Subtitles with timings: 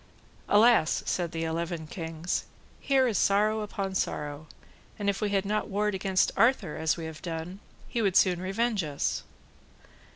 [0.49, 2.45] Alas, said the eleven kings,
[2.79, 4.47] here is sorrow upon sorrow,
[4.97, 8.41] and if we had not warred against Arthur as we have done, he would soon
[8.41, 9.21] revenge us.